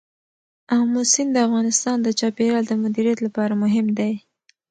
آمو 0.77 1.01
سیند 1.11 1.31
د 1.33 1.37
افغانستان 1.47 1.97
د 2.01 2.07
چاپیریال 2.19 2.63
د 2.67 2.73
مدیریت 2.83 3.19
لپاره 3.25 3.53
مهم 3.63 3.87
دی. 3.97 4.13